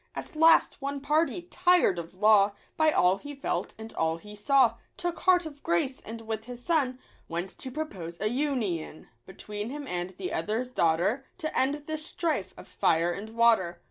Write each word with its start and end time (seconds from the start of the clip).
At 0.15 0.35
last 0.35 0.81
one 0.81 0.99
party, 0.99 1.43
tired 1.43 1.99
of 1.99 2.15
law 2.15 2.53
By 2.75 2.89
all 2.89 3.17
he 3.17 3.35
felt 3.35 3.75
and 3.77 3.93
all 3.93 4.17
he 4.17 4.35
saw, 4.35 4.77
Took 4.97 5.19
heart 5.19 5.45
of 5.45 5.61
grace, 5.61 5.99
and 5.99 6.21
with 6.21 6.45
his 6.45 6.65
son 6.65 6.97
Went 7.29 7.51
to 7.59 7.69
propose 7.69 8.19
a 8.19 8.27
union 8.27 9.09
Between 9.27 9.69
him 9.69 9.85
and 9.87 10.09
the 10.17 10.33
other's 10.33 10.71
daughter, 10.71 11.23
To 11.37 11.55
end 11.55 11.83
this 11.85 12.03
strife 12.03 12.51
of 12.57 12.67
fire 12.67 13.11
and 13.11 13.29
water. 13.29 13.79